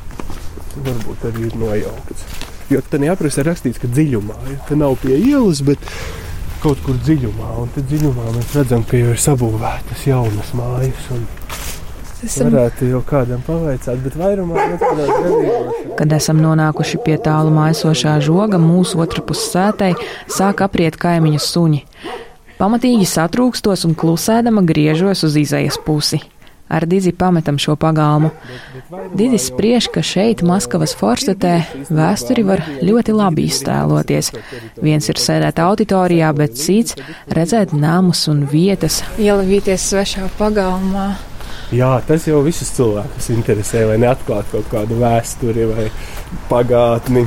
varbūt 0.86 1.28
arī 1.32 1.48
ir 1.48 1.58
nojaukts. 1.58 2.26
Jo 2.70 2.84
aprakstā 2.84 3.42
ir 3.42 3.48
rakstīts, 3.50 3.80
ka 3.82 3.88
dziļumā, 3.90 4.36
ja 4.52 4.58
tā 4.68 4.76
nav 4.78 4.94
pie 5.02 5.16
ielas, 5.18 5.64
bet 5.66 5.82
kaut 6.62 6.78
kur 6.84 6.98
dziļumā. 7.00 7.50
Un 7.62 7.72
tad 7.74 7.88
dziļumā 7.90 8.30
mēs 8.36 8.54
redzam, 8.54 8.84
ka 8.86 9.00
jau 9.00 9.10
ir 9.14 9.20
sabūvētas 9.20 10.06
jaunas 10.06 10.52
mājas. 10.54 11.08
Un, 11.16 11.26
Esam... 12.24 12.50
Varētu 12.52 12.88
jau 12.90 13.00
kādam 13.06 13.40
pavaicāt, 13.46 14.00
bet 14.04 14.16
vairumā 14.20 14.66
no 14.72 14.80
tādās 14.80 15.12
gadījumās. 15.12 15.78
Kad 16.00 16.16
esam 16.16 16.40
nonākuši 16.44 17.00
pie 17.04 17.16
tālu 17.22 17.52
mājošā 17.54 18.18
žoga, 18.24 18.60
mūsu 18.60 19.00
otrpus 19.00 19.46
sētai 19.52 19.94
sāk 20.28 20.60
apriet 20.66 20.98
kaimiņu 21.00 21.40
suņi. 21.40 21.80
Pamatīgi 22.60 23.08
satrūkstos 23.08 23.86
un 23.88 23.96
klusēdama 23.96 24.66
griežos 24.68 25.24
uz 25.24 25.38
izējas 25.40 25.80
pusi. 25.86 26.20
Ar 26.70 26.84
Dizi 26.86 27.10
pametam 27.12 27.56
šo 27.58 27.74
pagalmu. 27.74 28.28
Didis 29.16 29.48
spriež, 29.48 29.88
ka 29.90 30.04
šeit, 30.06 30.44
Maskavas 30.46 30.92
forstetē, 30.94 31.56
vēsturi 31.90 32.44
var 32.46 32.62
ļoti 32.84 33.16
labi 33.16 33.48
iztēloties. 33.50 34.30
Viens 34.78 35.10
ir 35.10 35.18
sēdēt 35.18 35.58
auditorijā, 35.64 36.30
bet 36.36 36.54
cits 36.60 36.94
redzēt 37.26 37.74
namus 37.74 38.22
un 38.30 38.44
vietas. 38.52 39.00
Ielavīties 39.18 39.88
svešā 39.90 40.30
pagalmā. 40.38 41.08
Jā, 41.70 41.90
tas 42.06 42.24
jau 42.26 42.40
visus 42.42 42.70
cilvēkus 42.74 43.28
interesē, 43.34 43.84
vai 43.86 43.98
neatklāt 44.02 44.48
kaut 44.50 44.66
kādu 44.72 44.96
vēsturi 44.98 45.68
vai 45.70 45.84
pagātni, 46.50 47.22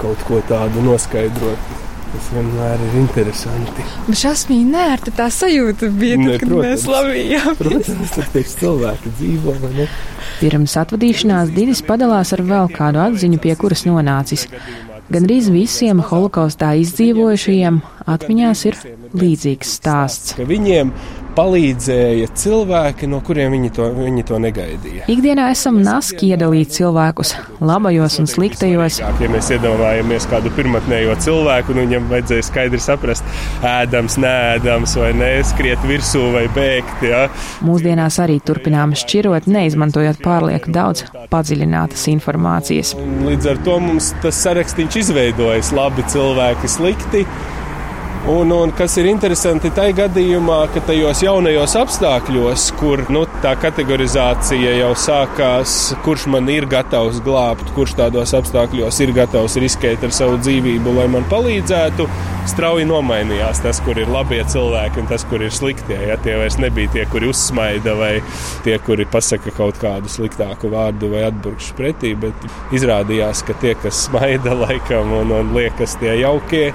kaut 0.00 0.20
ko 0.28 0.38
tādu 0.48 0.84
noskaidrot. 0.86 1.72
Tas 2.14 2.28
vienmēr 2.30 2.78
ir 2.78 2.92
interesanti. 3.00 3.82
Bet 4.06 4.20
šausmīgi 4.20 4.68
nērta 4.70 5.10
tā 5.18 5.24
sajūta 5.34 5.88
bija, 5.98 6.14
tad, 6.14 6.28
Ne, 6.28 6.36
kad 6.38 6.46
protams. 6.52 6.68
mēs 6.68 6.84
lavījām. 6.92 7.56
Protams, 7.58 8.12
tas 8.14 8.28
tieši 8.36 8.54
cilvēki 8.60 9.12
dzīvo, 9.18 9.54
vai 9.64 9.70
ne? 9.80 9.86
Pirms 10.38 10.76
atvadīšanās 10.78 11.50
Didis 11.56 11.82
padalās 11.82 12.30
ar 12.36 12.44
vēl 12.46 12.70
kādu 12.70 13.02
atziņu, 13.02 13.40
pie 13.42 13.56
kuras 13.58 13.82
nonācis. 13.88 14.46
Gan 15.10 15.26
arī 15.26 15.40
visiem 15.56 15.98
holokaustā 16.06 16.70
izdzīvojušajiem 16.84 17.82
atmiņās 18.14 18.62
ir 18.70 18.78
līdzīgs 19.18 19.74
stāsts. 19.80 20.36
Ka 20.38 20.46
viņiem 20.46 20.94
palīdzēja 21.36 22.28
cilvēki, 22.38 23.08
no 23.10 23.20
kuriem 23.24 23.54
viņi 23.54 23.70
to, 23.74 23.88
viņi 23.96 24.24
to 24.28 24.38
negaidīja. 24.42 25.06
Ikdienā 25.12 25.48
esam 25.54 25.80
naski 25.84 26.30
iedalīt 26.32 26.72
cilvēkus 26.74 27.34
labajos 27.64 28.18
un 28.22 28.28
sliktajos. 28.30 29.00
Ja 29.02 29.30
mēs 29.32 29.50
iedomājamies 29.54 30.28
kādu 30.30 30.52
pirmotnējo 30.56 31.16
cilvēku, 31.24 31.76
nu 31.76 31.84
viņam 31.86 32.08
vajadzēja 32.12 32.46
skaidri 32.48 32.82
saprast, 32.82 33.26
ēdams, 33.66 34.18
nēdams, 34.22 34.96
vai 35.00 35.10
neskriet 35.18 35.84
virsū 35.88 36.22
vai 36.34 36.46
bēgt. 36.54 37.04
Ja? 37.08 37.24
Mūsdienās 37.66 38.20
arī 38.22 38.38
turpinām 38.44 38.94
šķirot, 38.98 39.48
neizmantojot 39.50 40.22
pārlieku 40.24 40.74
daudz 40.74 41.06
padziļinātas 41.32 42.06
informācijas. 42.14 42.94
Līdz 43.24 43.52
ar 43.54 43.62
to 43.66 43.80
mums 43.82 44.12
tas 44.24 44.38
sarakstīns 44.44 45.02
izveidojas 45.04 45.74
labi 45.74 46.06
cilvēki, 46.12 46.70
slikti. 46.70 47.26
Un, 48.24 48.50
un 48.50 48.70
kas 48.72 48.94
ir 48.96 49.04
interesanti 49.04 49.68
tajā 49.76 49.92
gadījumā, 49.98 50.62
ka 50.72 50.80
tajos 50.88 51.20
jaunajos 51.26 51.74
apstākļos, 51.76 52.62
kur 52.80 53.02
nu, 53.12 53.26
tā 53.42 53.52
kategorizācija 53.60 54.70
jau 54.78 54.94
sākās, 54.96 55.74
kurš 56.06 56.24
man 56.32 56.48
ir 56.48 56.64
gatavs 56.72 57.20
glābt, 57.26 57.68
kurš 57.76 57.98
tādos 57.98 58.32
apstākļos 58.38 59.02
ir 59.04 59.12
gatavs 59.18 59.58
riskēt 59.60 60.08
ar 60.08 60.16
savu 60.16 60.40
dzīvību, 60.40 60.96
lai 60.96 61.04
man 61.12 61.28
palīdzētu, 61.28 62.08
strauji 62.48 62.88
nomainījās 62.88 63.60
tas, 63.64 63.82
kur 63.84 64.00
ir 64.00 64.08
labie 64.08 64.40
cilvēki 64.48 65.04
un 65.04 65.12
tas, 65.12 65.28
kur 65.28 65.44
ir 65.44 65.52
sliktie. 65.52 66.00
Ja? 66.08 66.16
Tie 66.24 66.38
vairs 66.40 66.56
nebija 66.60 66.94
tie, 66.96 67.04
kuri 67.12 67.28
uzsmaida 67.28 67.92
vai 68.00 68.12
tie, 68.64 68.78
kuri 68.84 69.04
pasaka 69.04 69.52
kaut 69.56 69.76
kādu 69.84 70.08
sliktāku 70.12 70.72
vārdu 70.72 71.12
vai 71.12 71.26
atburkšu 71.28 71.76
pretī, 71.76 72.16
bet 72.16 72.48
izrādījās, 72.72 73.44
ka 73.44 73.56
tie, 73.60 73.76
kas 73.84 74.06
smaida 74.08 74.56
laikam 74.64 75.12
un, 75.20 75.36
un 75.42 75.52
liekas 75.56 75.98
tie 76.00 76.16
jaukie, 76.22 76.70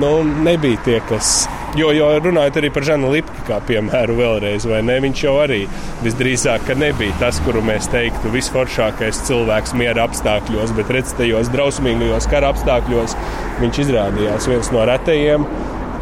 nu, 0.00 0.10
nebija 0.24 0.85
tie, 0.86 0.98
kas. 1.10 1.44
Jo, 1.76 1.90
jo 1.92 2.08
runājot 2.22 2.56
arī 2.60 2.70
par 2.72 2.86
Žanu 2.86 3.10
Lipku, 3.12 3.36
kā 3.48 3.58
piemēru, 3.68 4.16
vēlreiz, 4.20 4.64
vai 4.70 4.80
ne? 4.86 4.96
Viņš 5.04 5.22
jau 5.26 5.34
arī 5.42 5.62
visdrīzāk 6.04 6.70
nebija 6.78 7.16
tas, 7.20 7.40
kuru 7.44 7.62
mēs 7.66 7.90
teiktu, 7.92 8.32
visforšākais 8.32 9.24
cilvēks 9.28 9.76
miera 9.76 10.06
apstākļos, 10.06 10.74
bet 10.78 10.92
redzējos 10.96 11.50
drausmīgajos 11.54 12.28
kara 12.32 12.52
apstākļos. 12.54 13.16
Viņš 13.62 13.82
izrādījās 13.86 14.48
viens 14.50 14.70
no 14.72 14.86
retajiem, 14.88 15.48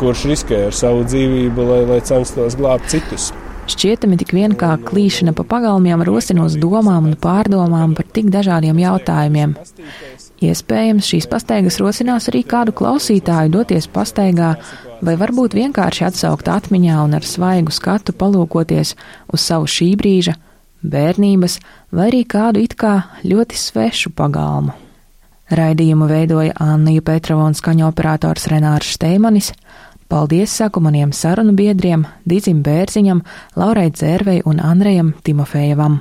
kurš 0.02 0.28
riskēja 0.30 0.70
ar 0.70 0.76
savu 0.76 1.06
dzīvību, 1.08 1.66
lai, 1.70 1.80
lai 1.90 2.02
censtos 2.06 2.58
glābt 2.60 2.92
citus. 2.92 3.32
Šķietami 3.64 4.18
tik 4.20 4.34
vien 4.36 4.52
kā 4.60 4.74
klīšana 4.76 5.32
pa 5.36 5.46
pagalmiem 5.48 6.02
rosina 6.04 6.44
uz 6.44 6.58
domām 6.60 7.08
un 7.08 7.16
pārdomām 7.16 7.94
par 7.96 8.10
tik 8.12 8.28
dažādiem 8.34 8.82
jautājumiem. 8.82 9.56
Iespējams, 10.42 11.06
šīs 11.06 11.28
pastaigas 11.30 11.78
rosinās 11.80 12.26
arī 12.30 12.42
kādu 12.48 12.74
klausītāju 12.74 13.52
doties 13.54 13.86
pastaigā, 13.86 14.54
vai 15.04 15.14
varbūt 15.20 15.54
vienkārši 15.54 16.08
atsaukt 16.08 16.50
atmiņā 16.50 16.98
un 17.04 17.14
ar 17.18 17.26
svaigu 17.26 17.72
skatu 17.74 18.12
palūkoties 18.18 18.94
uz 19.32 19.44
savu 19.44 19.70
šī 19.70 19.92
brīža, 20.00 20.34
bērnības 20.82 21.60
vai 21.94 22.08
arī 22.10 22.24
kādu 22.26 22.64
it 22.64 22.74
kā 22.80 22.96
ļoti 23.24 23.60
svešu 23.60 24.12
pagalmu. 24.16 24.74
Raidījumu 25.54 26.08
veidoja 26.08 26.54
Anna 26.60 27.00
Petrova 27.04 27.46
un 27.50 27.54
skaņu 27.54 27.86
operators 27.86 28.48
Renārs 28.48 28.94
Steimanis. 28.96 29.52
Paldies 30.08 30.52
saku 30.56 30.80
maniem 30.80 31.12
sarunu 31.12 31.54
biedriem 31.56 32.06
Dizim 32.24 32.62
Bērziņam, 32.64 33.22
Laurai 33.56 33.90
Dzērvei 33.90 34.42
un 34.44 34.60
Andrejam 34.60 35.14
Timofejevam. 35.24 36.00